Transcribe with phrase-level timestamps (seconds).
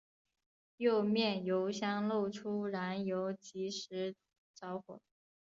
[0.77, 4.15] 右面油箱漏出燃油即时
[4.55, 4.99] 着火。